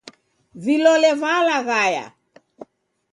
[0.63, 2.05] Vilole valaghaya.